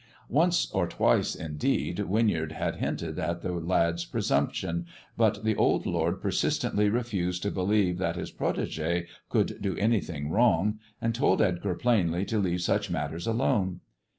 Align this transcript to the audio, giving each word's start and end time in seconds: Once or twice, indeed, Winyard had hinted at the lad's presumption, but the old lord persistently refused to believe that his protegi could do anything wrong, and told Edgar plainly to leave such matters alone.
Once 0.29 0.71
or 0.71 0.87
twice, 0.87 1.35
indeed, 1.35 1.99
Winyard 1.99 2.53
had 2.53 2.77
hinted 2.77 3.19
at 3.19 3.43
the 3.43 3.51
lad's 3.51 4.03
presumption, 4.03 4.87
but 5.15 5.43
the 5.43 5.55
old 5.55 5.85
lord 5.85 6.19
persistently 6.23 6.89
refused 6.89 7.43
to 7.43 7.51
believe 7.51 7.99
that 7.99 8.15
his 8.15 8.31
protegi 8.31 9.05
could 9.29 9.61
do 9.61 9.77
anything 9.77 10.31
wrong, 10.31 10.79
and 10.99 11.13
told 11.13 11.39
Edgar 11.39 11.75
plainly 11.75 12.25
to 12.25 12.39
leave 12.39 12.63
such 12.63 12.89
matters 12.89 13.27
alone. 13.27 13.81